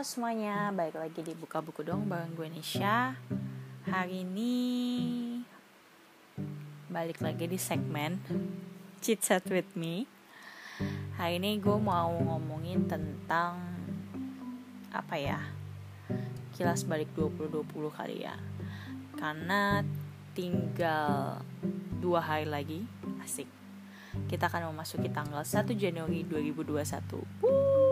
Halo 0.00 0.08
semuanya, 0.16 0.72
balik 0.72 0.96
lagi 0.96 1.20
di 1.20 1.36
Buka 1.36 1.60
Buku 1.60 1.84
Dong 1.84 2.08
bareng 2.08 2.32
gue 2.32 2.48
Nisha 2.48 3.20
Hari 3.84 4.24
ini 4.24 4.56
balik 6.88 7.20
lagi 7.20 7.44
di 7.44 7.60
segmen 7.60 8.16
Chit 9.04 9.20
Chat 9.20 9.44
With 9.52 9.76
Me. 9.76 10.08
Hari 11.20 11.36
ini 11.36 11.60
gue 11.60 11.76
mau 11.76 12.16
ngomongin 12.16 12.88
tentang 12.88 13.60
Apa 14.88 15.20
ya 15.20 15.36
Kilas 16.56 16.88
balik 16.88 17.12
2020 17.12 17.68
kali 17.92 18.24
ya. 18.24 18.40
Karena 19.20 19.84
tinggal 20.32 21.44
dua 22.00 22.24
hari 22.24 22.48
lagi 22.48 22.88
Asik. 23.20 23.52
Kita 24.32 24.48
akan 24.48 24.72
memasuki 24.72 25.12
tanggal 25.12 25.44
1 25.44 25.68
Januari 25.76 26.24
2021 26.24 27.89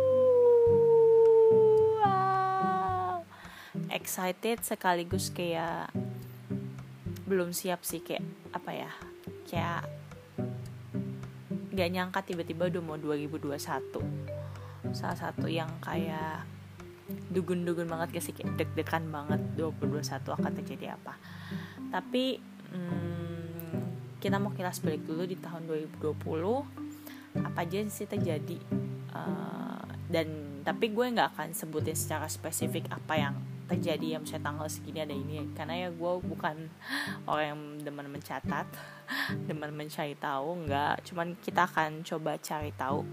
excited 3.99 4.63
sekaligus 4.63 5.35
kayak 5.35 5.91
belum 7.27 7.51
siap 7.51 7.83
sih 7.83 8.01
kayak 8.01 8.25
apa 8.55 8.71
ya 8.73 8.93
kayak 9.51 9.83
gak 11.75 11.91
nyangka 11.93 12.23
tiba-tiba 12.23 12.71
udah 12.71 12.83
mau 12.83 12.97
2021 12.97 13.59
salah 14.95 15.19
satu 15.19 15.47
yang 15.51 15.69
kayak 15.83 16.47
dugun-dugun 17.29 17.89
banget 17.89 18.19
gak 18.19 18.25
sih 18.25 18.35
kayak 18.35 18.57
deg-degan 18.57 19.11
banget 19.11 19.41
2021 19.57 20.39
akan 20.39 20.53
terjadi 20.61 20.97
apa. 20.97 21.15
Tapi 21.89 22.41
hmm, 22.73 23.77
kita 24.21 24.37
mau 24.37 24.53
kilas 24.53 24.83
balik 24.83 25.07
dulu 25.07 25.25
di 25.25 25.37
tahun 25.39 25.69
2020 26.01 27.45
apa 27.45 27.61
aja 27.63 27.87
sih 27.87 28.09
terjadi 28.09 28.59
uh, 29.15 29.85
dan 30.11 30.27
tapi 30.67 30.91
gue 30.91 31.07
nggak 31.07 31.39
akan 31.39 31.49
sebutin 31.55 31.95
secara 31.95 32.27
spesifik 32.27 32.91
apa 32.91 33.15
yang 33.15 33.35
terjadi 33.69 34.17
ya 34.17 34.19
misalnya 34.19 34.49
tanggal 34.49 34.67
segini 34.73 34.99
ada 35.05 35.15
ini. 35.15 35.45
Karena 35.53 35.75
ya 35.77 35.89
gue 35.93 36.13
bukan 36.25 36.57
orang 37.29 37.45
yang 37.53 37.61
demen 37.85 38.09
mencatat 38.09 38.67
demen 39.49 39.73
mencari 39.77 40.17
tahu 40.17 40.69
nggak 40.69 41.05
cuman 41.13 41.37
kita 41.41 41.69
akan 41.69 42.03
coba 42.05 42.37
cari 42.41 42.73
tahu 42.77 43.05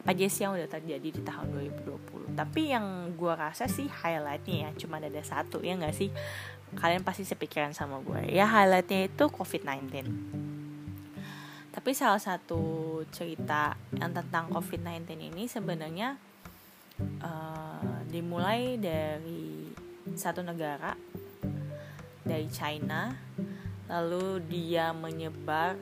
apa 0.00 0.16
aja 0.16 0.32
sih 0.32 0.48
yang 0.48 0.56
udah 0.56 0.64
terjadi 0.64 1.08
di 1.12 1.20
tahun 1.20 1.52
2020 1.84 2.32
tapi 2.32 2.72
yang 2.72 3.12
gue 3.20 3.32
rasa 3.36 3.68
sih 3.68 3.84
highlightnya 3.84 4.64
ya 4.64 4.70
cuma 4.80 4.96
ada 4.96 5.20
satu 5.20 5.60
ya 5.60 5.76
nggak 5.76 5.96
sih? 5.96 6.08
Kalian 6.70 7.02
pasti 7.02 7.26
sepikiran 7.26 7.76
sama 7.76 8.00
gue 8.00 8.32
ya. 8.32 8.48
Highlightnya 8.48 9.12
itu 9.12 9.24
COVID-19 9.28 9.92
tapi 11.70 11.94
salah 11.94 12.18
satu 12.18 12.98
cerita 13.14 13.78
yang 13.94 14.10
tentang 14.10 14.50
COVID-19 14.50 15.06
ini 15.32 15.46
sebenarnya 15.46 16.18
uh, 17.22 18.02
dimulai 18.10 18.74
dari 18.74 19.59
satu 20.20 20.44
negara 20.44 20.92
dari 22.20 22.44
China 22.52 23.16
lalu 23.88 24.44
dia 24.46 24.92
menyebar 24.92 25.80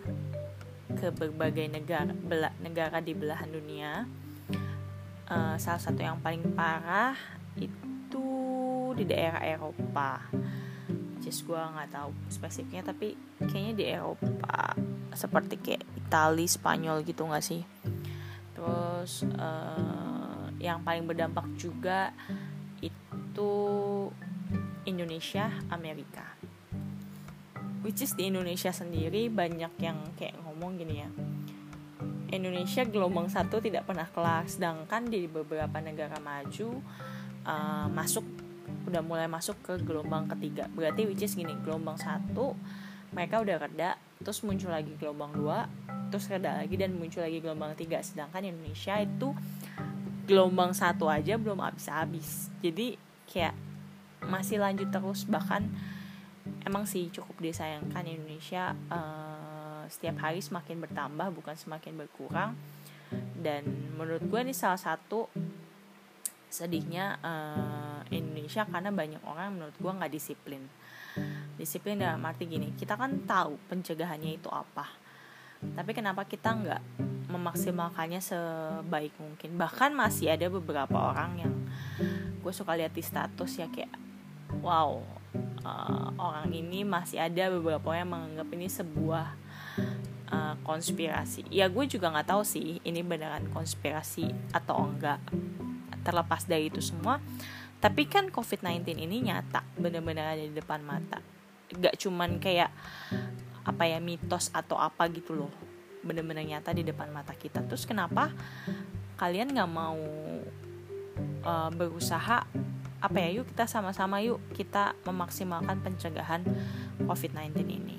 ke 0.97 1.13
berbagai 1.13 1.69
negara 1.69 2.09
bela, 2.15 2.55
negara 2.63 3.03
di 3.05 3.13
belahan 3.13 3.51
dunia. 3.53 4.09
Uh, 5.29 5.61
salah 5.61 5.83
satu 5.83 6.01
yang 6.01 6.17
paling 6.25 6.41
parah 6.57 7.13
itu 7.61 8.31
di 8.97 9.05
daerah 9.05 9.45
Eropa. 9.45 10.25
Just 11.21 11.45
gue 11.45 11.59
nggak 11.59 11.93
tahu 11.93 12.11
spesifiknya 12.33 12.81
tapi 12.81 13.13
kayaknya 13.45 13.73
di 13.77 13.85
Eropa 13.93 14.73
seperti 15.13 15.61
kayak 15.61 15.85
Italia 15.99 16.49
Spanyol 16.49 17.05
gitu 17.05 17.29
nggak 17.29 17.45
sih? 17.45 17.61
Terus 18.57 19.29
uh, 19.37 20.49
yang 20.57 20.81
paling 20.81 21.05
berdampak 21.05 21.45
juga 21.61 22.17
itu 22.81 23.53
Indonesia, 24.85 25.51
Amerika. 25.73 26.37
Which 27.83 28.05
is 28.05 28.13
di 28.15 28.29
Indonesia 28.29 28.75
sendiri 28.75 29.33
banyak 29.33 29.73
yang 29.81 29.99
kayak 30.19 30.37
ngomong 30.45 30.77
gini 30.77 31.03
ya. 31.03 31.11
Indonesia 32.29 32.85
gelombang 32.85 33.33
satu 33.33 33.57
tidak 33.65 33.89
pernah 33.89 34.05
kelar, 34.13 34.45
sedangkan 34.45 35.09
di 35.09 35.25
beberapa 35.25 35.81
negara 35.81 36.21
maju 36.21 36.85
uh, 37.49 37.89
masuk 37.89 38.27
udah 38.85 39.01
mulai 39.01 39.25
masuk 39.25 39.57
ke 39.65 39.81
gelombang 39.81 40.29
ketiga. 40.37 40.69
Berarti 40.69 41.09
which 41.09 41.25
is 41.25 41.33
gini, 41.33 41.57
gelombang 41.65 41.97
satu 41.97 42.53
mereka 43.17 43.41
udah 43.41 43.57
reda, 43.57 43.97
terus 44.21 44.45
muncul 44.45 44.69
lagi 44.69 44.93
gelombang 45.01 45.33
dua, 45.33 45.65
terus 46.13 46.29
reda 46.29 46.61
lagi 46.61 46.77
dan 46.77 46.93
muncul 46.93 47.25
lagi 47.25 47.41
gelombang 47.41 47.73
tiga. 47.73 48.05
Sedangkan 48.05 48.45
Indonesia 48.45 49.01
itu 49.01 49.33
gelombang 50.29 50.77
satu 50.77 51.09
aja 51.09 51.41
belum 51.41 51.65
habis-habis. 51.65 52.53
Jadi 52.61 53.01
kayak 53.25 53.57
masih 54.25 54.59
lanjut 54.59 54.91
terus 54.91 55.27
bahkan 55.29 55.67
emang 56.65 56.89
sih 56.89 57.13
cukup 57.13 57.39
disayangkan 57.39 58.05
Indonesia 58.05 58.75
uh, 58.91 59.85
setiap 59.89 60.21
hari 60.21 60.41
semakin 60.43 60.81
bertambah 60.85 61.29
bukan 61.33 61.55
semakin 61.55 61.97
berkurang. 61.97 62.59
Dan 63.39 63.95
menurut 63.97 64.21
gue 64.29 64.41
ini 64.45 64.53
salah 64.53 64.77
satu 64.77 65.33
sedihnya 66.49 67.21
uh, 67.21 68.01
Indonesia 68.13 68.65
karena 68.69 68.93
banyak 68.93 69.23
orang 69.25 69.57
menurut 69.57 69.77
gue 69.77 69.93
nggak 69.93 70.13
disiplin. 70.13 70.63
Disiplin 71.57 71.99
dalam 71.99 72.21
arti 72.25 72.47
gini 72.47 72.75
kita 72.77 72.95
kan 72.95 73.27
tahu 73.27 73.59
pencegahannya 73.67 74.39
itu 74.39 74.49
apa 74.53 75.09
tapi 75.59 75.91
kenapa 75.91 76.23
kita 76.23 76.55
nggak 76.55 76.83
memaksimalkannya 77.29 78.23
sebaik 78.23 79.11
mungkin? 79.19 79.59
Bahkan 79.59 79.91
masih 79.91 80.31
ada 80.31 80.47
beberapa 80.47 80.95
orang 80.95 81.31
yang 81.43 81.55
gue 82.39 82.53
suka 82.55 82.79
lihat 82.79 82.95
di 82.95 83.03
status 83.03 83.59
ya 83.59 83.67
kayak 83.67 83.91
wow 84.63 85.19
uh, 85.65 86.09
orang 86.19 86.49
ini 86.53 86.83
masih 86.87 87.21
ada 87.21 87.53
beberapa 87.53 87.93
yang 87.95 88.11
menganggap 88.13 88.49
ini 88.55 88.67
sebuah 88.69 89.27
uh, 90.33 90.55
konspirasi. 90.65 91.49
Ya 91.53 91.69
gue 91.69 91.85
juga 91.89 92.13
nggak 92.13 92.29
tahu 92.29 92.43
sih 92.45 92.81
ini 92.83 93.01
beneran 93.05 93.49
konspirasi 93.53 94.29
atau 94.53 94.89
enggak 94.89 95.21
terlepas 96.03 96.49
dari 96.49 96.73
itu 96.73 96.81
semua. 96.81 97.21
Tapi 97.79 98.11
kan 98.11 98.27
COVID-19 98.35 98.99
ini 98.99 99.31
nyata 99.31 99.63
bener-bener 99.79 100.35
ada 100.35 100.43
di 100.43 100.55
depan 100.55 100.83
mata. 100.83 101.23
Gak 101.71 101.95
cuman 102.01 102.43
kayak 102.43 102.75
apa 103.63 103.85
ya 103.87 104.03
mitos 104.03 104.51
atau 104.51 104.81
apa 104.81 105.07
gitu 105.15 105.39
loh. 105.39 105.53
Bener-bener 106.03 106.43
nyata 106.43 106.75
di 106.75 106.83
depan 106.83 107.13
mata 107.15 107.37
kita. 107.39 107.63
Terus 107.71 107.87
kenapa 107.87 108.35
kalian 109.15 109.55
nggak 109.55 109.71
mau 109.71 109.99
uh, 111.47 111.71
berusaha 111.71 112.51
apa 112.99 113.17
ya 113.23 113.41
yuk 113.41 113.47
kita 113.55 113.71
sama-sama 113.71 114.19
yuk 114.19 114.43
kita 114.55 114.99
memaksimalkan 115.07 115.79
pencegahan 115.83 116.43
COVID-19 117.07 117.55
ini. 117.67 117.99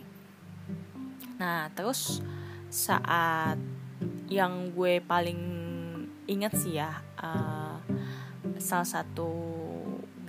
Nah 1.40 1.72
terus 1.72 2.20
saat 2.68 3.58
yang 4.30 4.76
gue 4.76 5.02
paling 5.02 5.42
ingat 6.30 6.54
sih 6.54 6.78
ya 6.78 7.02
uh, 7.18 7.82
salah 8.62 8.86
satu 8.86 9.32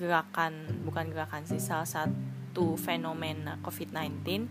gerakan 0.00 0.80
bukan 0.86 1.12
gerakan 1.12 1.44
sih 1.44 1.60
salah 1.60 1.84
satu 1.84 2.80
fenomena 2.80 3.60
COVID-19 3.60 4.48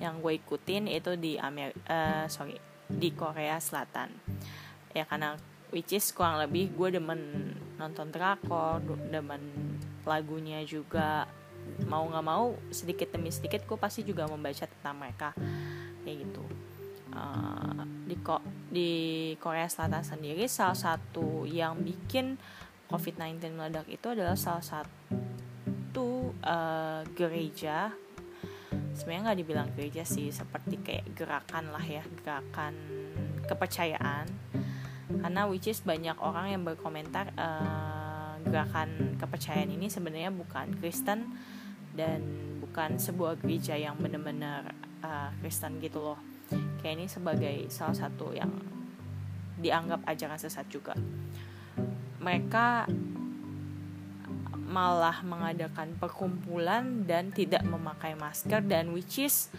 yang 0.00 0.24
gue 0.24 0.32
ikutin 0.40 0.88
itu 0.88 1.12
di 1.20 1.36
Amer 1.36 1.76
uh, 1.90 2.24
sorry 2.32 2.56
di 2.88 3.12
Korea 3.12 3.60
Selatan 3.60 4.08
ya 4.96 5.04
karena 5.04 5.36
which 5.68 5.92
is 5.92 6.08
kurang 6.16 6.40
lebih 6.40 6.72
gue 6.72 6.96
demen 6.96 7.20
nonton 7.82 8.14
drakor 8.14 8.78
demen 9.10 9.42
lagunya 10.06 10.62
juga. 10.62 11.26
Mau 11.86 12.06
nggak 12.06 12.26
mau 12.26 12.54
sedikit 12.70 13.10
demi 13.14 13.34
sedikit 13.34 13.66
gue 13.66 13.78
pasti 13.78 14.06
juga 14.06 14.30
membaca 14.30 14.66
tentang 14.66 14.96
mereka. 14.98 15.30
Kayak 16.06 16.16
gitu. 16.26 16.44
Uh, 17.12 17.84
di 18.08 18.16
ko 18.24 18.40
di 18.72 18.90
Korea 19.36 19.68
Selatan 19.68 20.00
sendiri 20.00 20.48
salah 20.48 20.78
satu 20.78 21.44
yang 21.44 21.76
bikin 21.84 22.40
COVID-19 22.88 23.52
meledak 23.52 23.84
itu 23.92 24.06
adalah 24.08 24.38
salah 24.38 24.64
satu 24.64 26.32
uh, 26.40 27.04
gereja. 27.12 27.92
Sebenarnya 28.96 29.32
nggak 29.32 29.40
dibilang 29.44 29.68
gereja 29.76 30.04
sih 30.04 30.32
seperti 30.32 30.80
kayak 30.80 31.16
gerakan 31.16 31.72
lah 31.72 31.84
ya 31.84 32.04
gerakan 32.24 32.76
kepercayaan 33.44 34.28
karena 35.20 35.44
which 35.50 35.68
is 35.68 35.82
banyak 35.84 36.16
orang 36.22 36.54
yang 36.54 36.62
berkomentar 36.62 37.28
uh, 37.36 38.38
gerakan 38.46 39.18
kepercayaan 39.18 39.70
ini 39.70 39.92
sebenarnya 39.92 40.32
bukan 40.32 40.74
Kristen 40.78 41.36
dan 41.92 42.24
bukan 42.58 42.96
sebuah 42.96 43.36
gereja 43.38 43.76
yang 43.76 44.00
benar-benar 44.00 44.72
uh, 45.04 45.30
Kristen 45.44 45.78
gitu 45.82 46.00
loh. 46.00 46.18
Kayak 46.80 46.94
ini 46.96 47.06
sebagai 47.08 47.56
salah 47.68 47.96
satu 47.96 48.32
yang 48.32 48.50
dianggap 49.60 50.02
ajaran 50.08 50.40
sesat 50.40 50.66
juga. 50.72 50.96
Mereka 52.18 52.90
malah 54.72 55.20
mengadakan 55.20 55.92
perkumpulan 56.00 57.04
dan 57.04 57.28
tidak 57.28 57.60
memakai 57.60 58.16
masker 58.16 58.64
dan 58.64 58.96
which 58.96 59.20
is 59.20 59.52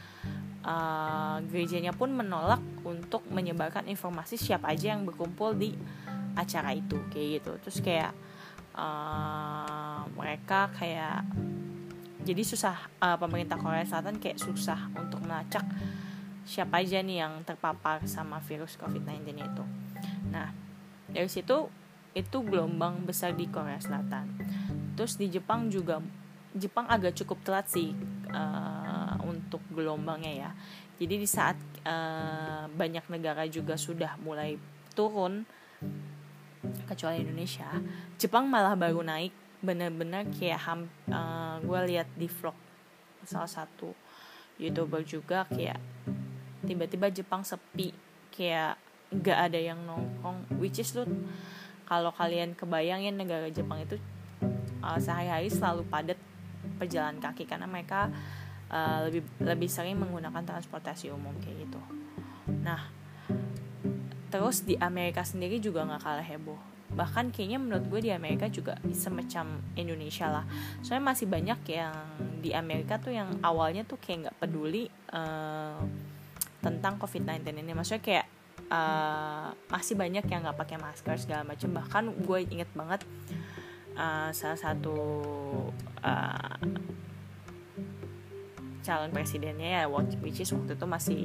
uh, 0.65 1.38
gerejanya 1.48 1.94
pun 1.94 2.12
menolak 2.12 2.63
untuk 2.83 3.24
menyebarkan 3.30 3.88
informasi 3.88 4.39
siapa 4.39 4.71
aja 4.71 4.95
yang 4.95 5.07
berkumpul 5.07 5.56
di 5.56 5.75
acara 6.33 6.74
itu 6.74 6.98
kayak 7.13 7.27
gitu 7.39 7.51
terus 7.62 7.77
kayak 7.86 8.12
uh, 8.74 10.01
mereka 10.18 10.74
kayak 10.74 11.24
jadi 12.24 12.42
susah 12.42 12.75
uh, 13.04 13.19
pemerintah 13.19 13.60
Korea 13.60 13.83
Selatan 13.83 14.18
kayak 14.18 14.39
susah 14.39 14.89
untuk 14.95 15.19
melacak 15.27 15.68
siapa 16.44 16.83
aja 16.83 17.00
nih 17.04 17.24
yang 17.24 17.44
terpapar 17.44 18.04
sama 18.07 18.39
virus 18.44 18.75
COVID-19 18.80 19.31
itu. 19.39 19.63
Nah, 20.31 20.51
dari 21.07 21.27
situ 21.31 21.68
itu 22.16 22.38
gelombang 22.48 23.04
besar 23.04 23.36
di 23.36 23.48
Korea 23.48 23.80
Selatan. 23.80 24.27
Terus 24.95 25.19
di 25.19 25.27
Jepang 25.31 25.68
juga 25.68 26.00
Jepang 26.54 26.86
agak 26.86 27.18
cukup 27.18 27.42
telat 27.42 27.66
sih 27.68 27.92
uh, 28.30 28.73
untuk 29.54 29.62
gelombangnya 29.70 30.34
ya. 30.34 30.52
Jadi 30.98 31.22
di 31.22 31.30
saat 31.30 31.54
uh, 31.86 32.66
banyak 32.74 33.06
negara 33.14 33.46
juga 33.46 33.78
sudah 33.78 34.18
mulai 34.18 34.58
turun 34.98 35.46
kecuali 36.90 37.22
Indonesia, 37.22 37.70
Jepang 38.18 38.50
malah 38.50 38.74
baru 38.74 39.06
naik 39.06 39.30
bener-bener 39.62 40.26
kayak 40.34 40.60
ham 40.66 40.90
uh, 41.08 41.62
gue 41.64 41.80
lihat 41.96 42.10
di 42.20 42.28
vlog 42.28 42.58
salah 43.24 43.48
satu 43.48 43.96
youtuber 44.60 45.00
juga 45.08 45.48
kayak 45.48 45.80
tiba-tiba 46.68 47.08
Jepang 47.08 47.48
sepi 47.48 47.96
kayak 48.28 48.76
gak 49.24 49.40
ada 49.52 49.56
yang 49.56 49.80
nongkrong 49.88 50.60
which 50.60 50.84
is 50.84 50.92
lu 50.92 51.08
kalau 51.88 52.12
kalian 52.12 52.52
kebayangin 52.60 53.16
negara 53.16 53.48
Jepang 53.48 53.80
itu 53.88 53.96
uh, 54.84 55.00
sehari-hari 55.00 55.48
selalu 55.48 55.88
padat 55.88 56.20
pejalan 56.76 57.24
kaki 57.24 57.48
karena 57.48 57.64
mereka 57.64 58.12
uh, 58.74 59.06
lebih 59.06 59.22
lebih 59.38 59.70
sering 59.70 60.02
menggunakan 60.02 60.42
transportasi 60.42 61.14
umum 61.14 61.38
kayak 61.38 61.70
gitu. 61.70 61.81
Nah 62.66 62.90
terus 64.34 64.66
di 64.66 64.74
Amerika 64.81 65.22
sendiri 65.22 65.62
juga 65.62 65.86
nggak 65.86 66.02
kalah 66.02 66.25
heboh. 66.25 66.58
Bahkan 66.94 67.34
kayaknya 67.34 67.62
menurut 67.62 67.86
gue 67.90 68.10
di 68.10 68.12
Amerika 68.14 68.50
juga 68.50 68.78
semacam 68.90 69.62
Indonesia 69.78 70.30
lah. 70.30 70.46
Soalnya 70.81 71.06
masih 71.14 71.30
banyak 71.30 71.60
yang 71.70 71.94
di 72.42 72.54
Amerika 72.54 72.98
tuh 72.98 73.14
yang 73.14 73.30
awalnya 73.46 73.86
tuh 73.86 74.02
kayak 74.02 74.30
nggak 74.30 74.38
peduli 74.42 74.90
uh, 75.14 75.78
tentang 76.62 76.98
COVID-19 76.98 77.62
ini. 77.62 77.74
Maksudnya 77.74 78.02
kayak 78.02 78.26
uh, 78.69 79.54
masih 79.69 79.98
banyak 79.98 80.26
yang 80.26 80.42
nggak 80.46 80.58
pakai 80.58 80.78
masker 80.81 81.16
segala 81.18 81.42
macam 81.46 81.69
bahkan 81.74 82.04
gue 82.14 82.40
inget 82.50 82.69
banget 82.78 83.02
uh, 83.98 84.30
salah 84.34 84.60
satu 84.60 84.98
uh, 86.02 86.58
calon 88.83 89.09
presidennya 89.15 89.81
ya 89.81 89.83
which 89.89 90.44
is 90.44 90.51
waktu 90.51 90.75
itu 90.75 90.85
masih 90.85 91.21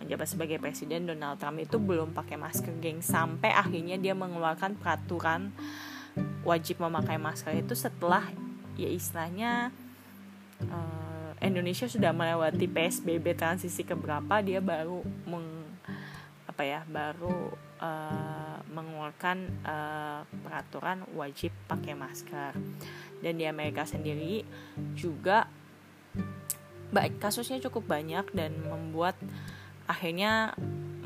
menjabat 0.00 0.26
sebagai 0.26 0.56
presiden 0.56 1.04
Donald 1.06 1.36
Trump 1.36 1.60
itu 1.60 1.76
belum 1.76 2.16
pakai 2.16 2.40
masker 2.40 2.72
geng. 2.80 3.04
Sampai 3.04 3.52
akhirnya 3.52 4.00
dia 4.00 4.16
mengeluarkan 4.16 4.80
peraturan 4.80 5.52
wajib 6.42 6.80
memakai 6.80 7.20
masker 7.20 7.52
itu 7.52 7.76
setelah 7.76 8.24
ya 8.80 8.88
istilahnya 8.88 9.68
uh, 10.68 11.32
Indonesia 11.44 11.84
sudah 11.84 12.16
melewati 12.16 12.64
PSBB 12.64 13.36
transisi 13.36 13.84
keberapa 13.84 14.40
dia 14.40 14.64
baru 14.64 15.04
meng 15.28 15.68
apa 16.48 16.62
ya 16.64 16.80
baru 16.88 17.52
uh, 17.84 18.56
mengeluarkan 18.72 19.36
uh, 19.60 20.20
peraturan 20.44 21.04
wajib 21.12 21.52
pakai 21.68 21.92
masker. 21.92 22.56
Dan 23.20 23.40
di 23.40 23.44
Amerika 23.48 23.84
sendiri 23.84 24.44
juga 24.96 25.48
kasusnya 27.20 27.60
cukup 27.68 27.88
banyak 27.88 28.26
dan 28.32 28.52
membuat 28.66 29.16
akhirnya 29.86 30.52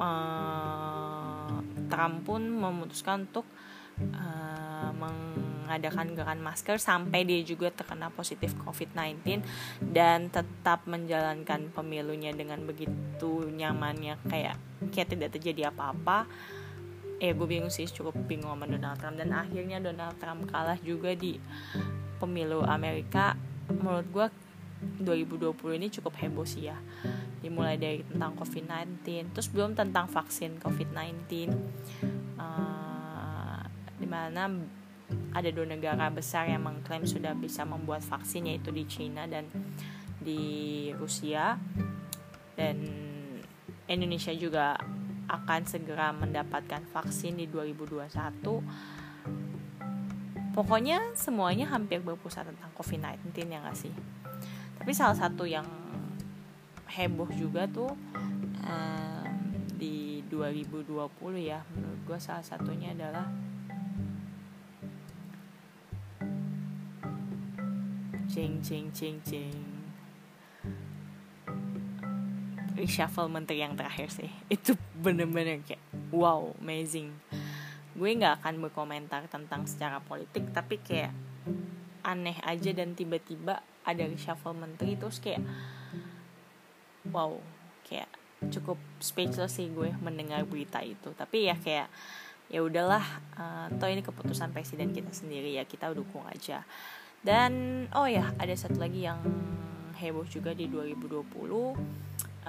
uh, 0.00 1.60
Trump 1.90 2.24
pun 2.24 2.42
memutuskan 2.48 3.28
untuk 3.28 3.44
uh, 4.00 4.90
mengadakan 4.96 6.16
gerakan 6.16 6.40
masker 6.40 6.76
sampai 6.80 7.22
dia 7.22 7.44
juga 7.44 7.68
terkena 7.70 8.08
positif 8.10 8.56
COVID-19 8.64 9.44
dan 9.92 10.32
tetap 10.32 10.88
menjalankan 10.88 11.70
pemilunya 11.70 12.32
dengan 12.32 12.64
begitu 12.64 13.46
nyamannya. 13.52 14.16
Kayak 14.26 14.56
kayak 14.90 15.08
tidak 15.12 15.28
terjadi 15.36 15.70
apa-apa. 15.70 16.24
Eh 17.20 17.36
gue 17.36 17.44
bingung 17.44 17.68
sih 17.68 17.84
cukup 17.84 18.16
bingung 18.24 18.48
sama 18.50 18.64
Donald 18.64 18.96
Trump. 18.96 19.16
Dan 19.20 19.30
akhirnya 19.36 19.78
Donald 19.78 20.16
Trump 20.16 20.48
kalah 20.48 20.80
juga 20.80 21.12
di 21.12 21.36
pemilu 22.16 22.64
Amerika. 22.64 23.36
Menurut 23.68 24.08
gue 24.08 24.26
2020 24.80 25.78
ini 25.78 25.88
cukup 25.92 26.16
heboh 26.20 26.46
sih 26.48 26.68
ya. 26.68 26.78
Dimulai 27.40 27.76
dari 27.76 28.04
tentang 28.04 28.36
COVID-19 28.36 29.32
terus 29.32 29.48
belum 29.52 29.76
tentang 29.76 30.08
vaksin 30.08 30.60
COVID-19 30.60 31.52
uh, 32.40 33.60
di 34.00 34.08
mana 34.08 34.48
ada 35.34 35.48
dua 35.50 35.66
negara 35.66 36.06
besar 36.12 36.46
yang 36.46 36.64
mengklaim 36.64 37.02
sudah 37.04 37.34
bisa 37.34 37.66
membuat 37.66 38.04
vaksin 38.04 38.48
yaitu 38.48 38.70
di 38.72 38.84
China 38.88 39.28
dan 39.28 39.48
di 40.20 40.88
Rusia. 40.96 41.56
Dan 42.56 42.76
Indonesia 43.88 44.30
juga 44.36 44.76
akan 45.30 45.62
segera 45.62 46.10
mendapatkan 46.10 46.82
vaksin 46.90 47.38
di 47.38 47.46
2021 47.46 48.10
pokoknya 50.50 51.14
semuanya 51.14 51.70
hampir 51.70 52.02
berpusat 52.02 52.50
tentang 52.50 52.70
COVID-19 52.74 53.30
ya 53.46 53.62
gak 53.62 53.78
sih 53.78 53.94
tapi 54.80 54.96
salah 54.96 55.12
satu 55.12 55.44
yang 55.44 55.68
heboh 56.88 57.28
juga 57.36 57.68
tuh 57.68 57.92
um, 58.64 59.28
di 59.76 60.24
2020 60.32 60.96
ya 61.38 61.60
menurut 61.76 62.00
gue 62.08 62.18
salah 62.18 62.42
satunya 62.42 62.96
adalah 62.96 63.28
cing 68.30 68.64
cing 68.64 68.88
cing 68.90 69.20
cing 69.20 69.70
reshuffle 72.80 73.28
menteri 73.28 73.60
yang 73.60 73.76
terakhir 73.76 74.08
sih. 74.08 74.32
Itu 74.54 74.80
bener-bener 74.96 75.60
kayak 75.60 75.82
wow 76.08 76.56
amazing. 76.64 77.12
Gue 77.92 78.16
nggak 78.16 78.40
akan 78.40 78.64
berkomentar 78.64 79.28
tentang 79.28 79.68
secara 79.68 80.00
politik 80.00 80.48
tapi 80.56 80.80
kayak 80.80 81.12
aneh 82.00 82.40
aja 82.48 82.72
dan 82.72 82.96
tiba-tiba 82.96 83.60
ada 83.92 84.04
reshuffle 84.06 84.54
menteri 84.54 84.94
terus 84.94 85.18
kayak 85.18 85.42
wow 87.10 87.38
kayak 87.86 88.08
cukup 88.48 88.80
speechless 89.02 89.60
sih 89.60 89.68
gue 89.68 89.92
mendengar 90.00 90.46
berita 90.48 90.80
itu. 90.80 91.12
Tapi 91.12 91.52
ya 91.52 91.56
kayak 91.60 91.88
ya 92.50 92.60
udahlah 92.64 93.04
uh, 93.36 93.66
toh 93.76 93.86
ini 93.86 94.02
keputusan 94.02 94.50
presiden 94.50 94.90
kita 94.96 95.12
sendiri 95.12 95.54
ya 95.60 95.68
kita 95.68 95.92
dukung 95.92 96.24
aja. 96.24 96.64
Dan 97.20 97.84
oh 97.92 98.08
ya 98.08 98.32
ada 98.40 98.54
satu 98.56 98.80
lagi 98.80 99.04
yang 99.04 99.20
heboh 100.00 100.24
juga 100.24 100.56
di 100.56 100.64
2020 100.64 101.20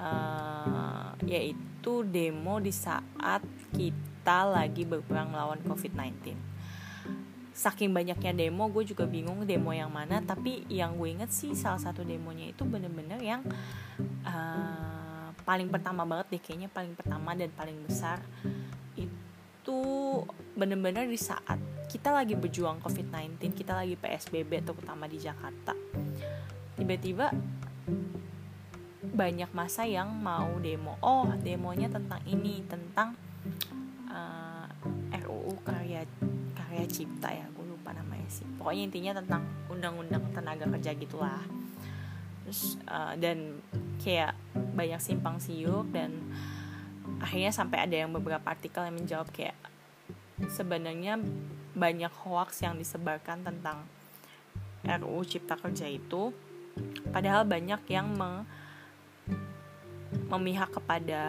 uh, 0.00 1.12
yaitu 1.28 1.92
demo 2.08 2.56
di 2.56 2.72
saat 2.72 3.44
kita 3.76 4.48
lagi 4.48 4.88
berperang 4.88 5.28
melawan 5.28 5.60
COVID-19 5.60 6.51
saking 7.52 7.92
banyaknya 7.92 8.32
demo 8.32 8.68
gue 8.72 8.84
juga 8.84 9.04
bingung 9.04 9.44
demo 9.44 9.70
yang 9.72 9.92
mana. 9.92 10.20
Tapi 10.24 10.66
yang 10.72 10.96
gue 10.96 11.08
inget 11.12 11.30
sih 11.30 11.52
salah 11.52 11.80
satu 11.80 12.02
demonya 12.02 12.50
itu 12.52 12.64
bener-bener 12.64 13.20
yang 13.20 13.42
uh, 14.26 15.30
paling 15.44 15.68
pertama 15.68 16.08
banget 16.08 16.36
deh 16.36 16.42
kayaknya 16.42 16.68
paling 16.72 16.96
pertama 16.96 17.36
dan 17.36 17.52
paling 17.52 17.78
besar. 17.84 18.20
Itu 18.98 19.78
bener-bener 20.56 21.06
di 21.06 21.20
saat 21.20 21.60
kita 21.88 22.08
lagi 22.08 22.32
berjuang 22.32 22.80
COVID-19 22.80 23.52
kita 23.52 23.76
lagi 23.76 24.00
PSBB 24.00 24.64
terutama 24.64 25.04
di 25.04 25.20
Jakarta 25.20 25.76
tiba-tiba 26.76 27.28
banyak 29.12 29.50
masa 29.52 29.84
yang 29.84 30.08
mau 30.08 30.56
demo. 30.58 30.96
Oh 31.04 31.28
demonya 31.38 31.86
tentang 31.92 32.18
ini 32.24 32.64
tentang 32.64 33.12
uh, 34.08 34.51
karya 36.72 36.88
cipta 36.88 37.28
ya 37.28 37.44
gue 37.52 37.66
lupa 37.68 37.92
namanya 37.92 38.24
sih. 38.32 38.48
Pokoknya 38.56 38.88
intinya 38.88 39.12
tentang 39.20 39.44
undang-undang 39.68 40.24
tenaga 40.32 40.64
kerja 40.64 40.96
gitulah. 40.96 41.44
Terus 42.48 42.80
uh, 42.88 43.12
dan 43.20 43.60
kayak 44.00 44.32
banyak 44.72 44.98
simpang 45.04 45.36
siur 45.36 45.84
dan 45.92 46.16
akhirnya 47.20 47.52
sampai 47.52 47.84
ada 47.84 47.96
yang 48.00 48.10
beberapa 48.10 48.42
artikel 48.48 48.88
yang 48.88 48.96
menjawab 48.96 49.28
kayak 49.30 49.54
sebenarnya 50.48 51.20
banyak 51.76 52.10
hoax 52.24 52.64
yang 52.64 52.80
disebarkan 52.80 53.44
tentang 53.44 53.84
RUU 54.82 55.22
Cipta 55.28 55.60
Kerja 55.60 55.86
itu. 55.86 56.32
Padahal 57.12 57.44
banyak 57.44 57.84
yang 57.92 58.08
me 58.16 58.48
memihak 60.28 60.72
kepada 60.72 61.24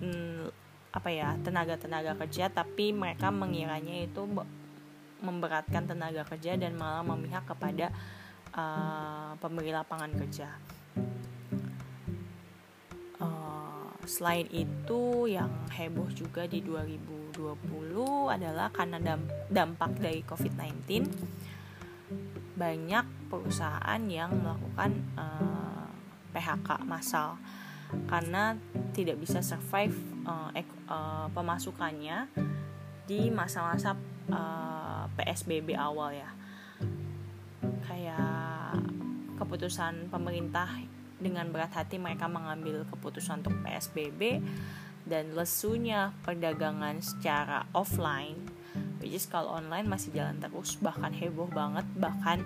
mm, 0.00 0.63
apa 0.94 1.10
ya 1.10 1.34
tenaga-tenaga 1.42 2.14
kerja 2.22 2.46
tapi 2.54 2.94
mereka 2.94 3.34
mengiranya 3.34 4.06
itu 4.06 4.30
memberatkan 5.18 5.90
tenaga 5.90 6.22
kerja 6.22 6.54
dan 6.54 6.78
malah 6.78 7.02
memihak 7.02 7.42
kepada 7.42 7.90
uh, 8.54 9.34
pemberi 9.42 9.74
lapangan 9.74 10.14
kerja. 10.14 10.54
Uh, 13.18 13.90
selain 14.06 14.46
itu 14.54 15.26
yang 15.26 15.50
heboh 15.74 16.06
juga 16.14 16.46
di 16.46 16.62
2020 16.62 17.42
adalah 18.30 18.70
karena 18.70 19.18
dampak 19.50 19.98
dari 19.98 20.22
COVID-19 20.22 21.10
banyak 22.54 23.26
perusahaan 23.26 24.02
yang 24.06 24.30
melakukan 24.30 24.94
uh, 25.18 25.90
eh, 25.90 26.38
PHK 26.38 26.86
massal 26.86 27.34
karena 28.06 28.54
tidak 28.94 29.18
bisa 29.18 29.42
survive 29.42 30.13
uh, 30.26 30.50
ek- 30.56 30.82
uh, 30.88 31.28
pemasukannya 31.32 32.28
di 33.04 33.28
masa-masa 33.28 33.96
uh, 34.32 35.04
PSBB 35.16 35.76
awal 35.76 36.16
ya. 36.16 36.30
Kayak 37.84 38.80
keputusan 39.36 40.08
pemerintah 40.08 40.68
dengan 41.20 41.48
berat 41.48 41.72
hati 41.72 41.96
mereka 41.96 42.28
mengambil 42.28 42.84
keputusan 42.90 43.40
untuk 43.44 43.56
PSBB 43.64 44.42
dan 45.04 45.36
lesunya 45.36 46.16
perdagangan 46.24 47.00
secara 47.04 47.68
offline 47.76 48.40
which 48.98 49.12
is 49.12 49.28
kalau 49.28 49.60
online 49.60 49.84
masih 49.84 50.10
jalan 50.16 50.40
terus 50.40 50.80
bahkan 50.80 51.12
heboh 51.12 51.48
banget 51.52 51.84
bahkan 52.00 52.40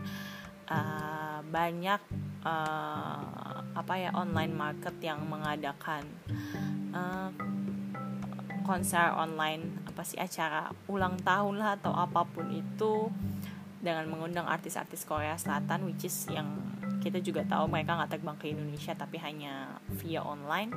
uh, 0.67 1.41
banyak 1.49 2.03
uh, 2.43 3.63
apa 3.73 3.95
ya 3.95 4.11
online 4.13 4.53
market 4.53 4.95
yang 4.99 5.23
mengadakan 5.31 6.03
uh, 6.93 7.31
konser 8.69 9.17
online 9.17 9.81
apa 9.89 10.05
sih 10.05 10.21
acara 10.21 10.69
ulang 10.93 11.17
tahun 11.25 11.57
lah 11.57 11.81
atau 11.81 11.97
apa 11.97 12.29
pun 12.29 12.53
itu 12.53 13.09
dengan 13.81 14.05
mengundang 14.13 14.45
artis-artis 14.45 15.09
Korea 15.09 15.41
Selatan 15.41 15.89
which 15.89 16.05
is 16.05 16.29
yang 16.29 16.61
kita 17.01 17.25
juga 17.25 17.47
tahu 17.49 17.65
mereka 17.71 17.97
nggak 17.97 18.21
terbang 18.21 18.37
ke 18.37 18.53
Indonesia 18.53 18.93
tapi 18.93 19.17
hanya 19.25 19.81
via 19.97 20.21
online. 20.21 20.69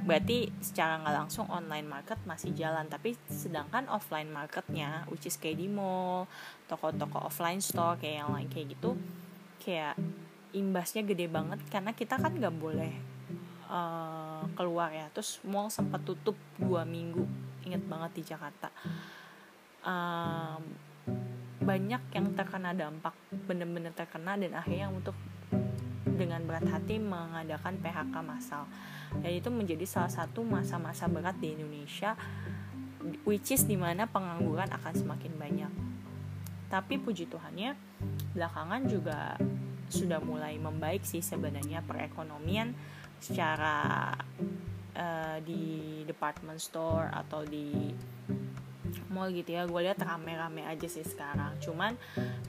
Berarti 0.00 0.48
secara 0.64 0.96
nggak 1.04 1.16
langsung 1.20 1.44
online 1.52 1.84
market 1.84 2.16
masih 2.24 2.56
jalan 2.56 2.88
tapi 2.88 3.12
sedangkan 3.28 3.84
offline 3.92 4.32
marketnya 4.32 5.04
which 5.12 5.28
is 5.28 5.36
kayak 5.36 5.60
di 5.60 5.68
mall 5.68 6.24
toko-toko 6.72 7.28
offline 7.28 7.60
store 7.60 8.00
kayak 8.00 8.24
yang 8.24 8.32
lain 8.32 8.48
kayak 8.48 8.72
gitu 8.72 8.96
kayak 9.60 10.00
imbasnya 10.56 11.04
gede 11.04 11.28
banget 11.28 11.60
karena 11.68 11.92
kita 11.92 12.16
kan 12.16 12.32
nggak 12.32 12.56
boleh 12.56 13.09
uh, 13.70 14.42
keluar 14.58 14.90
ya. 14.90 15.06
Terus 15.14 15.38
mall 15.46 15.70
sempat 15.70 16.02
tutup 16.02 16.34
dua 16.58 16.82
minggu 16.82 17.22
inget 17.62 17.80
banget 17.86 18.10
di 18.18 18.22
Jakarta. 18.26 18.68
Um, 19.86 20.62
banyak 21.62 22.02
yang 22.12 22.26
terkena 22.34 22.74
dampak 22.74 23.14
bener-bener 23.46 23.94
terkena 23.94 24.34
dan 24.34 24.52
akhirnya 24.58 24.90
untuk 24.90 25.14
dengan 26.20 26.44
berat 26.44 26.68
hati 26.68 27.00
mengadakan 27.00 27.80
PHK 27.80 28.14
massal. 28.20 28.64
Dan 29.22 29.32
itu 29.32 29.48
menjadi 29.48 29.86
salah 29.88 30.12
satu 30.12 30.44
masa-masa 30.44 31.08
berat 31.08 31.38
di 31.40 31.56
Indonesia 31.56 32.18
which 33.24 33.52
is 33.52 33.64
di 33.64 33.80
mana 33.80 34.04
pengangguran 34.04 34.68
akan 34.68 34.92
semakin 34.92 35.32
banyak. 35.40 35.72
Tapi 36.68 37.00
puji 37.00 37.26
Tuhannya 37.26 37.74
belakangan 38.36 38.82
juga 38.86 39.34
sudah 39.90 40.22
mulai 40.22 40.54
membaik 40.54 41.02
sih 41.02 41.18
sebenarnya 41.18 41.82
perekonomian 41.82 42.78
secara 43.20 44.10
uh, 44.96 45.38
di 45.44 46.02
department 46.08 46.58
store 46.58 47.12
atau 47.12 47.44
di 47.44 47.92
mall 49.10 49.30
gitu 49.30 49.54
ya 49.54 49.66
gue 49.66 49.80
lihat 49.86 50.02
rame-rame 50.02 50.66
aja 50.66 50.86
sih 50.86 51.06
sekarang. 51.06 51.58
Cuman 51.62 51.94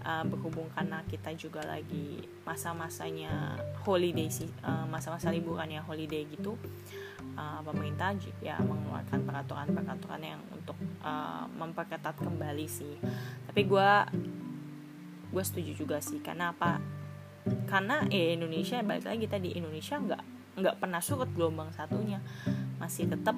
uh, 0.01 0.23
berhubung 0.25 0.69
karena 0.73 1.05
kita 1.05 1.33
juga 1.37 1.61
lagi 1.65 2.25
masa-masanya 2.45 3.57
holiday 3.85 4.29
sih 4.29 4.49
uh, 4.65 4.85
masa-masa 4.89 5.29
liburan 5.29 5.69
ya 5.69 5.81
holiday 5.85 6.25
gitu 6.29 6.57
uh, 7.37 7.61
pemerintah 7.65 8.13
ya 8.41 8.57
mengeluarkan 8.61 9.25
peraturan-peraturan 9.25 10.21
yang 10.21 10.41
untuk 10.53 10.77
uh, 11.05 11.45
memperketat 11.57 12.17
kembali 12.17 12.65
sih. 12.65 12.97
Tapi 13.49 13.61
gue 13.65 13.91
gue 15.31 15.43
setuju 15.43 15.71
juga 15.73 15.97
sih. 16.03 16.19
Karena 16.19 16.51
apa? 16.51 16.81
Karena 17.65 18.05
eh, 18.13 18.37
Indonesia 18.37 18.77
balik 18.85 19.05
lagi 19.07 19.25
kita 19.25 19.37
di 19.41 19.57
Indonesia 19.57 19.97
nggak 19.97 20.40
nggak 20.57 20.79
pernah 20.79 20.99
surut 20.99 21.29
gelombang 21.31 21.71
satunya. 21.71 22.19
Masih 22.81 23.07
tetap 23.07 23.37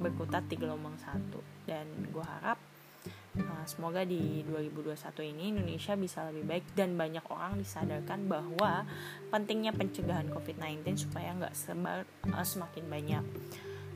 berkutat 0.00 0.48
di 0.50 0.56
gelombang 0.58 0.98
satu. 0.98 1.40
Dan 1.64 1.86
gue 2.10 2.24
harap 2.24 2.58
uh, 3.38 3.64
semoga 3.64 4.02
di 4.04 4.42
2021 4.44 5.32
ini 5.32 5.44
Indonesia 5.56 5.94
bisa 5.94 6.28
lebih 6.28 6.44
baik 6.44 6.66
dan 6.74 6.98
banyak 6.98 7.24
orang 7.30 7.56
disadarkan 7.56 8.26
bahwa 8.28 8.84
pentingnya 9.30 9.72
pencegahan 9.72 10.28
COVID-19 10.28 11.08
supaya 11.08 11.32
nggak 11.38 11.54
sebar 11.54 12.04
uh, 12.28 12.46
semakin 12.46 12.84
banyak. 12.90 13.24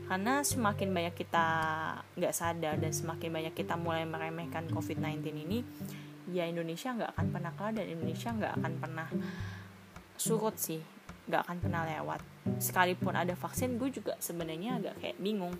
Karena 0.07 0.39
semakin 0.39 0.89
banyak 0.95 1.15
kita 1.19 1.47
nggak 2.15 2.33
sadar 2.33 2.79
dan 2.79 2.95
semakin 2.95 3.27
banyak 3.27 3.53
kita 3.53 3.75
mulai 3.75 4.07
meremehkan 4.07 4.71
COVID-19 4.71 5.19
ini 5.35 5.59
ya 6.31 6.47
Indonesia 6.47 6.91
nggak 6.91 7.11
akan 7.15 7.27
pernah 7.31 7.51
kalah 7.55 7.73
dan 7.75 7.87
Indonesia 7.87 8.29
nggak 8.35 8.53
akan 8.59 8.73
pernah 8.79 9.07
surut 10.19 10.55
sih 10.59 10.96
nggak 11.27 11.41
akan 11.47 11.57
pernah 11.59 11.83
lewat. 11.83 12.19
Sekalipun 12.57 13.11
ada 13.11 13.35
vaksin 13.35 13.75
gue 13.75 13.91
juga 13.91 14.15
sebenarnya 14.23 14.79
agak 14.79 14.95
kayak 15.03 15.17
bingung 15.19 15.53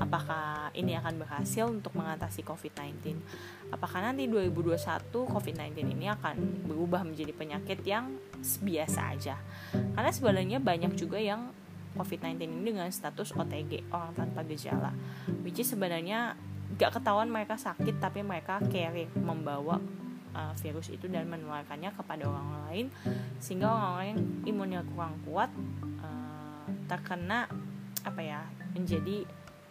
apakah 0.00 0.72
ini 0.72 0.96
akan 0.96 1.20
berhasil 1.20 1.68
untuk 1.68 1.92
mengatasi 1.92 2.40
COVID-19 2.40 3.20
apakah 3.68 4.00
nanti 4.00 4.24
2021 4.24 4.80
COVID-19 5.12 5.76
ini 5.84 6.08
akan 6.08 6.64
berubah 6.64 7.04
menjadi 7.04 7.36
penyakit 7.36 7.84
yang 7.84 8.16
biasa 8.40 9.00
aja? 9.14 9.36
Karena 9.70 10.10
sebenarnya 10.10 10.58
banyak 10.58 10.96
juga 10.96 11.20
yang 11.20 11.52
COVID-19 11.94 12.40
ini 12.40 12.62
dengan 12.72 12.88
status 12.88 13.34
OTG 13.34 13.90
orang 13.90 14.14
tanpa 14.14 14.46
gejala. 14.46 14.94
Which 15.42 15.58
is 15.60 15.70
sebenarnya 15.70 16.38
gak 16.78 16.96
ketahuan 17.02 17.28
mereka 17.28 17.58
sakit 17.58 17.98
tapi 17.98 18.22
mereka 18.22 18.62
carry 18.70 19.10
membawa 19.18 19.82
uh, 20.34 20.54
virus 20.58 20.90
itu 20.92 21.06
dan 21.06 21.26
menularkannya 21.26 21.90
kepada 21.94 22.26
orang 22.26 22.48
lain 22.66 22.86
sehingga 23.42 23.70
orang-orang 23.70 24.06
yang 24.14 24.22
imunnya 24.46 24.80
kurang 24.94 25.14
kuat 25.26 25.50
uh, 26.02 26.66
terkena 26.86 27.50
apa 28.04 28.20
ya 28.20 28.40
menjadi 28.72 29.26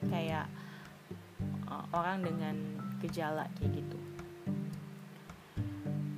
kayak 0.08 0.48
uh, 1.68 1.86
orang 1.96 2.24
dengan 2.24 2.56
gejala 3.00 3.48
kayak 3.58 3.84
gitu. 3.84 3.98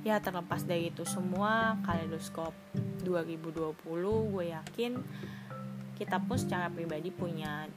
Ya 0.02 0.18
terlepas 0.18 0.66
dari 0.66 0.90
itu 0.90 1.06
semua 1.06 1.78
kaleidoskop 1.86 2.50
2020 3.06 3.78
gue 4.34 4.44
yakin 4.50 4.92
kita 5.94 6.18
pun 6.18 6.34
secara 6.34 6.66
pribadi 6.66 7.14
punya 7.14 7.70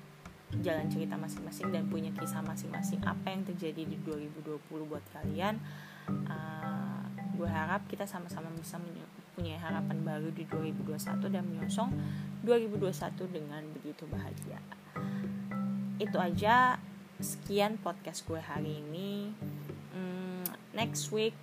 jalan 0.65 0.87
cerita 0.89 1.19
masing-masing 1.19 1.69
dan 1.69 1.85
punya 1.89 2.09
kisah 2.15 2.41
masing-masing 2.45 3.01
apa 3.03 3.33
yang 3.33 3.43
terjadi 3.43 3.83
di 3.85 3.97
2020 4.01 4.89
buat 4.89 5.03
kalian 5.13 5.59
uh, 6.09 7.03
gue 7.35 7.49
harap 7.49 7.83
kita 7.91 8.07
sama-sama 8.07 8.47
bisa 8.55 8.79
punya 9.35 9.59
harapan 9.59 9.99
baru 10.01 10.31
di 10.31 10.47
2021 10.47 11.27
dan 11.27 11.43
menyosong 11.43 11.91
2021 12.47 13.35
dengan 13.35 13.61
begitu 13.75 14.07
bahagia. 14.07 14.59
Itu 15.99 16.17
aja 16.17 16.79
sekian 17.19 17.75
podcast 17.79 18.23
gue 18.23 18.39
hari 18.39 18.79
ini. 18.79 19.35
Hmm, 19.91 20.47
next 20.71 21.11
week 21.11 21.35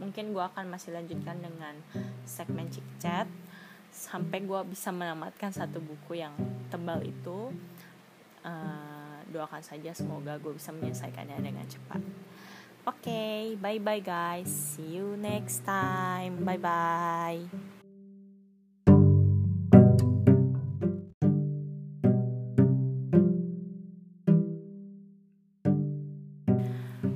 mungkin 0.00 0.32
gue 0.32 0.44
akan 0.44 0.72
masih 0.72 0.96
lanjutkan 0.96 1.40
dengan 1.40 1.76
segmen 2.24 2.68
chit 2.72 2.84
chat 3.00 3.28
sampai 3.94 4.42
gue 4.42 4.60
bisa 4.66 4.90
menamatkan 4.90 5.52
satu 5.52 5.78
buku 5.84 6.24
yang 6.24 6.32
tebal 6.72 7.04
itu. 7.04 7.52
Uh, 8.44 9.24
doakan 9.32 9.64
saja 9.64 9.90
semoga 9.96 10.36
gue 10.36 10.52
bisa 10.52 10.68
menyelesaikannya 10.68 11.40
dengan 11.40 11.64
cepat 11.64 12.00
okay, 12.86 13.56
bye 13.60 13.80
bye 13.80 14.00
guys. 14.00 14.48
See 14.48 14.96
you 15.00 15.16
next 15.16 15.64
time. 15.64 16.44
Bye 16.44 16.60
bye. 16.60 17.42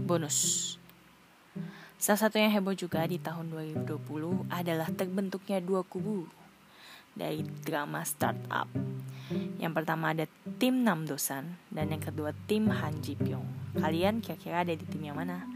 Bonus. 0.09 0.77
Salah 2.01 2.21
satu 2.25 2.41
yang 2.41 2.49
heboh 2.49 2.73
juga 2.73 3.05
di 3.05 3.21
tahun 3.21 3.53
2020 3.53 4.49
adalah 4.49 4.89
terbentuknya 4.89 5.61
dua 5.61 5.85
kubu 5.85 6.25
dari 7.13 7.45
drama 7.45 8.01
startup. 8.07 8.71
Yang 9.61 9.73
pertama 9.77 10.17
ada 10.17 10.25
tim 10.57 10.81
Nam 10.87 11.05
Dosan 11.05 11.61
dan 11.69 11.93
yang 11.93 12.01
kedua 12.01 12.33
tim 12.49 12.73
Han 12.73 13.05
Ji 13.05 13.19
Pyong. 13.19 13.68
Kalian 13.79 14.21
kira-kira 14.21 14.67
ada 14.67 14.75
di 14.75 14.85
tim 14.85 15.03
yang 15.07 15.17
mana? 15.17 15.47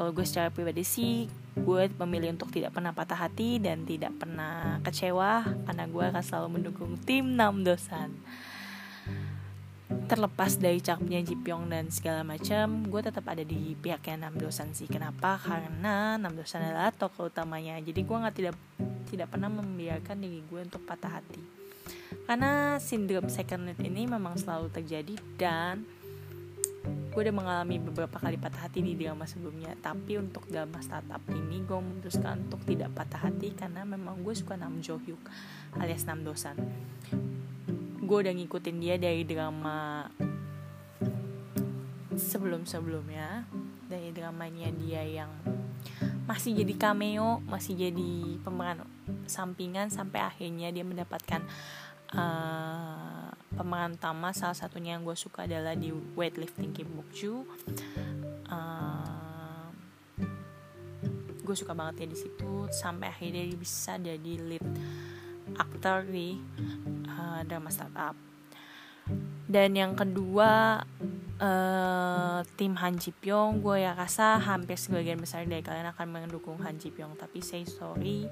kalau 0.00 0.16
gue 0.16 0.24
secara 0.24 0.48
pribadi 0.48 0.80
sih 0.80 1.28
gue 1.60 1.82
memilih 2.00 2.32
untuk 2.32 2.48
tidak 2.48 2.72
pernah 2.72 2.88
patah 2.96 3.20
hati 3.20 3.60
dan 3.60 3.84
tidak 3.84 4.16
pernah 4.16 4.80
kecewa 4.80 5.44
karena 5.44 5.84
gue 5.84 6.04
akan 6.08 6.24
selalu 6.24 6.48
mendukung 6.56 6.96
tim 7.04 7.36
Nam 7.36 7.60
Dosan. 7.60 8.16
Terlepas 10.08 10.56
dari 10.56 10.80
cakepnya 10.80 11.20
Jipyong 11.20 11.68
dan 11.68 11.92
segala 11.92 12.24
macam 12.24 12.88
gue 12.88 13.00
tetap 13.04 13.28
ada 13.28 13.44
di 13.44 13.76
pihaknya 13.76 14.24
Nam 14.24 14.40
Dosan 14.40 14.72
sih. 14.72 14.88
Kenapa? 14.88 15.36
Karena 15.36 16.16
Nam 16.16 16.32
Dosan 16.32 16.64
adalah 16.64 16.96
tokoh 16.96 17.28
utamanya. 17.28 17.76
Jadi 17.84 18.00
gue 18.00 18.16
nggak 18.16 18.36
tidak 18.40 18.56
tidak 19.12 19.28
pernah 19.28 19.52
membiarkan 19.52 20.16
diri 20.16 20.40
gue 20.48 20.64
untuk 20.64 20.80
patah 20.88 21.20
hati. 21.20 21.44
Karena 22.24 22.80
sindrom 22.80 23.28
second 23.28 23.68
lead 23.68 23.84
ini 23.84 24.08
memang 24.08 24.40
selalu 24.40 24.72
terjadi 24.72 25.12
dan 25.36 25.84
gue 26.86 27.20
udah 27.20 27.34
mengalami 27.34 27.76
beberapa 27.82 28.16
kali 28.22 28.38
patah 28.38 28.70
hati 28.70 28.80
di 28.80 28.94
drama 28.94 29.26
sebelumnya 29.26 29.74
tapi 29.82 30.16
untuk 30.16 30.46
drama 30.46 30.78
startup 30.78 31.20
ini 31.28 31.60
gue 31.66 31.74
memutuskan 31.76 32.46
untuk 32.46 32.62
tidak 32.64 32.94
patah 32.94 33.28
hati 33.28 33.50
karena 33.52 33.82
memang 33.82 34.22
gue 34.22 34.32
suka 34.32 34.54
Nam 34.54 34.78
Jo 34.78 34.96
Hyuk 35.02 35.20
alias 35.76 36.06
Nam 36.06 36.22
Dosan. 36.22 36.56
Gue 38.00 38.26
udah 38.26 38.34
ngikutin 38.34 38.76
dia 38.78 38.96
dari 38.96 39.26
drama 39.26 40.06
sebelum-sebelumnya 42.14 43.46
dari 43.90 44.14
dramanya 44.14 44.70
dia 44.70 45.02
yang 45.02 45.30
masih 46.30 46.62
jadi 46.62 46.74
cameo 46.78 47.42
masih 47.42 47.74
jadi 47.74 48.38
pemeran 48.46 48.86
sampingan 49.26 49.90
sampai 49.90 50.22
akhirnya 50.22 50.70
dia 50.70 50.86
mendapatkan 50.86 51.42
uh, 52.14 53.19
pemeran 53.54 53.98
utama 53.98 54.30
salah 54.30 54.54
satunya 54.54 54.94
yang 54.94 55.02
gue 55.02 55.18
suka 55.18 55.44
adalah 55.44 55.74
di 55.74 55.90
weightlifting 55.90 56.70
Kim 56.70 56.88
Bok 56.94 57.10
Joo 57.10 57.42
uh, 58.50 59.20
gue 61.50 61.56
suka 61.58 61.74
banget 61.74 62.06
ya 62.06 62.14
di 62.14 62.18
situ. 62.18 62.70
Sampai 62.70 63.10
akhirnya 63.10 63.42
dia 63.42 63.58
bisa 63.58 63.98
jadi 63.98 64.32
lead 64.38 64.66
aktor 65.58 66.06
di 66.06 66.38
uh, 67.10 67.42
drama 67.42 67.74
startup. 67.74 68.14
Dan 69.50 69.74
yang 69.74 69.98
kedua 69.98 70.78
uh, 71.42 72.38
tim 72.54 72.78
Han 72.78 73.02
Ji 73.02 73.10
Pyong 73.10 73.58
gue 73.58 73.82
ya 73.82 73.98
rasa 73.98 74.38
hampir 74.38 74.78
sebagian 74.78 75.18
besar 75.18 75.42
dari 75.42 75.66
kalian 75.66 75.90
akan 75.90 76.06
mendukung 76.06 76.62
Han 76.62 76.78
Ji 76.78 76.94
Pyong. 76.94 77.18
Tapi 77.18 77.42
say 77.42 77.66
sorry 77.66 78.30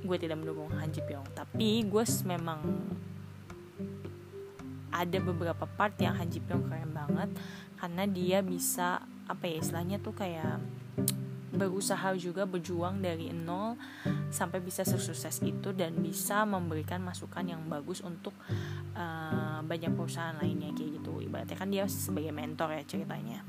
gue 0.00 0.16
tidak 0.16 0.40
mendukung 0.40 0.72
Han 0.72 0.90
Ji 0.92 1.02
Pyong. 1.04 1.28
Tapi 1.36 1.84
gue 1.84 2.04
memang 2.24 2.60
ada 4.90 5.18
beberapa 5.22 5.64
part 5.64 5.94
yang 6.02 6.18
Han 6.18 6.28
Ji 6.28 6.42
Pyong 6.42 6.66
keren 6.66 6.92
banget 6.92 7.30
karena 7.78 8.04
dia 8.04 8.38
bisa 8.44 9.00
apa 9.30 9.46
ya 9.46 9.62
istilahnya 9.62 10.02
tuh 10.02 10.12
kayak 10.12 10.58
berusaha 11.50 12.14
juga 12.14 12.46
berjuang 12.46 13.02
dari 13.02 13.34
nol 13.34 13.74
sampai 14.30 14.62
bisa 14.62 14.86
sukses 14.86 15.42
itu 15.42 15.74
dan 15.74 15.98
bisa 15.98 16.46
memberikan 16.46 17.02
masukan 17.02 17.42
yang 17.42 17.60
bagus 17.66 18.00
untuk 18.00 18.32
uh, 18.94 19.58
banyak 19.60 19.90
perusahaan 19.92 20.38
lainnya 20.38 20.70
kayak 20.72 21.02
gitu. 21.02 21.20
Ibaratnya 21.20 21.56
kan 21.58 21.68
dia 21.68 21.84
sebagai 21.90 22.32
mentor 22.32 22.74
ya 22.78 22.82
ceritanya. 22.86 23.42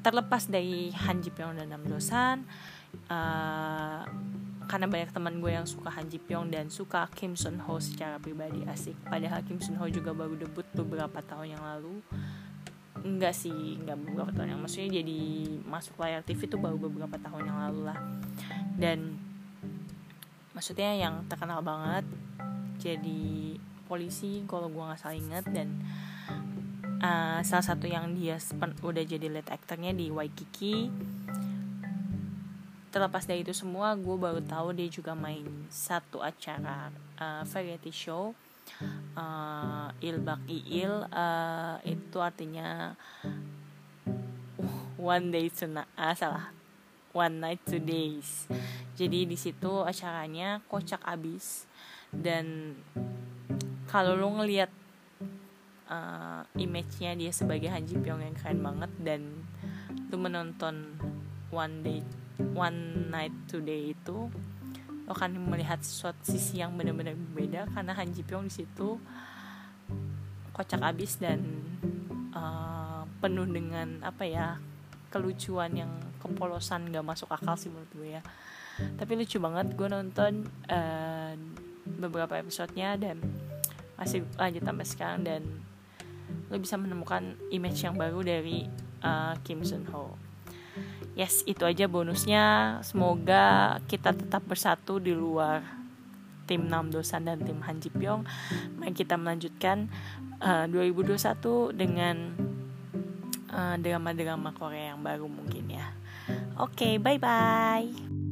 Terlepas 0.00 0.48
dari 0.48 0.90
Han 1.06 1.22
Ji 1.22 1.30
Pyong 1.30 1.60
dan 1.60 1.70
Nam 1.70 1.84
Dosan 1.86 2.48
uh, 3.12 4.02
karena 4.66 4.86
banyak 4.90 5.10
teman 5.14 5.38
gue 5.38 5.50
yang 5.54 5.66
suka 5.66 5.88
Han 5.94 6.10
Ji 6.10 6.18
Pyong 6.18 6.50
dan 6.50 6.66
suka 6.68 7.06
Kim 7.14 7.38
Sun 7.38 7.62
Ho 7.62 7.78
secara 7.78 8.18
pribadi 8.18 8.66
asik. 8.66 8.98
Padahal 9.06 9.46
Kim 9.46 9.62
Sun 9.62 9.78
Ho 9.78 9.86
juga 9.86 10.10
baru 10.10 10.34
debut 10.34 10.66
beberapa 10.74 11.22
tahun 11.22 11.54
yang 11.54 11.62
lalu. 11.62 12.02
Enggak 13.06 13.38
sih 13.38 13.78
enggak 13.78 14.02
beberapa 14.02 14.30
tahun 14.34 14.58
yang 14.58 14.60
maksudnya 14.60 14.90
jadi 14.98 15.20
masuk 15.62 15.94
layar 16.02 16.26
TV 16.26 16.50
itu 16.50 16.58
baru 16.58 16.76
beberapa 16.76 17.14
tahun 17.14 17.46
yang 17.46 17.58
lalu 17.70 17.80
lah. 17.86 17.98
Dan 18.74 19.14
maksudnya 20.50 20.98
yang 20.98 21.22
terkenal 21.30 21.62
banget 21.62 22.02
jadi 22.82 23.56
polisi 23.86 24.42
kalau 24.50 24.66
gue 24.66 24.82
nggak 24.82 24.98
salah 24.98 25.16
inget 25.16 25.44
dan 25.54 25.68
uh, 27.00 27.40
salah 27.46 27.64
satu 27.64 27.86
yang 27.86 28.12
dia 28.18 28.40
udah 28.82 29.04
jadi 29.06 29.30
lead 29.30 29.46
actornya 29.46 29.94
di 29.94 30.10
Waikiki 30.10 30.90
terlepas 32.96 33.28
dari 33.28 33.44
itu 33.44 33.52
semua 33.52 33.92
gue 33.92 34.16
baru 34.16 34.40
tahu 34.40 34.72
dia 34.72 34.88
juga 34.88 35.12
main 35.12 35.44
satu 35.68 36.24
acara 36.24 36.88
uh, 37.20 37.44
variety 37.44 37.92
show 37.92 38.32
uh, 39.12 39.92
Ilbak 40.00 40.40
Iil 40.48 41.04
uh, 41.12 41.76
itu 41.84 42.16
artinya 42.16 42.96
uh, 43.20 43.36
one 44.96 45.28
day 45.28 45.52
tonight 45.52 45.84
ah 46.00 46.16
salah 46.16 46.56
one 47.16 47.40
night 47.40 47.60
two 47.64 47.80
days. 47.80 48.44
Jadi 48.96 49.24
di 49.24 49.36
situ 49.40 49.84
acaranya 49.84 50.60
kocak 50.68 51.00
abis 51.04 51.64
dan 52.12 52.76
kalau 53.88 54.16
lo 54.16 54.40
ngelihat 54.40 54.68
uh, 55.88 56.44
image-nya 56.56 57.16
dia 57.16 57.32
sebagai 57.32 57.72
Han 57.72 57.88
Ji 57.88 57.96
Pyong 58.00 58.20
yang 58.20 58.36
keren 58.36 58.60
banget 58.60 58.92
dan 59.00 59.20
lo 60.12 60.16
menonton 60.20 60.96
one 61.52 61.80
day 61.80 62.00
one 62.56 63.10
night 63.12 63.32
today 63.48 63.92
itu 63.92 64.28
lo 65.06 65.10
akan 65.14 65.38
melihat 65.38 65.78
suatu 65.86 66.18
sisi 66.26 66.58
yang 66.58 66.74
benar-benar 66.74 67.14
berbeda 67.14 67.70
karena 67.70 67.94
Han 67.94 68.10
Ji 68.10 68.26
Pyong 68.26 68.50
di 68.50 68.54
situ 68.58 68.98
kocak 70.50 70.82
abis 70.82 71.22
dan 71.22 71.46
uh, 72.34 73.06
penuh 73.22 73.46
dengan 73.46 74.02
apa 74.02 74.26
ya 74.26 74.58
kelucuan 75.14 75.70
yang 75.78 75.92
kepolosan 76.18 76.90
gak 76.90 77.06
masuk 77.06 77.30
akal 77.30 77.54
sih 77.54 77.70
menurut 77.70 77.92
gue 77.94 78.08
ya. 78.18 78.22
Tapi 78.76 79.12
lucu 79.16 79.38
banget 79.40 79.72
gue 79.72 79.88
nonton 79.88 80.44
uh, 80.68 81.32
beberapa 81.86 82.36
episodenya 82.36 82.98
dan 82.98 83.22
masih 83.96 84.26
lanjut 84.36 84.60
sampai 84.60 84.86
sekarang 84.86 85.20
dan 85.24 85.42
lo 86.50 86.58
bisa 86.58 86.76
menemukan 86.76 87.38
image 87.48 87.86
yang 87.86 87.94
baru 87.96 88.20
dari 88.20 88.66
uh, 89.00 89.38
Kim 89.46 89.62
Sun 89.62 89.86
Ho 89.94 90.25
yes 91.18 91.42
itu 91.48 91.64
aja 91.64 91.88
bonusnya. 91.88 92.78
Semoga 92.84 93.76
kita 93.88 94.12
tetap 94.12 94.44
bersatu 94.44 95.00
di 95.00 95.16
luar 95.16 95.64
tim 96.46 96.70
Nam 96.70 96.92
Dosan 96.92 97.26
dan 97.26 97.42
tim 97.42 97.58
Han 97.64 97.82
Ji 97.82 97.90
Pyong. 97.90 98.22
Mari 98.78 98.94
kita 98.94 99.18
melanjutkan 99.18 99.90
uh, 100.40 100.64
2021 100.70 101.74
dengan 101.74 102.16
drama 103.56 103.80
drama-drama 103.80 104.50
Korea 104.52 104.92
yang 104.92 105.00
baru 105.00 105.26
mungkin 105.30 105.72
ya. 105.72 105.86
Oke 106.60 106.76
okay, 106.76 106.94
bye 107.00 107.16
bye 107.16 108.25